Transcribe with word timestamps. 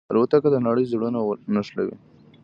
الوتکه 0.11 0.49
د 0.51 0.55
نړۍ 0.67 0.85
زړونه 0.91 1.19
نښلوي. 1.53 1.95